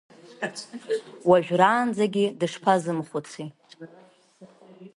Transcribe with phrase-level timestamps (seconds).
[1.29, 3.45] Уажәраанӡагьы дышԥазымхәыци.